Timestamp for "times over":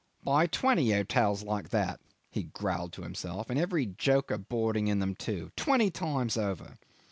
5.91-6.79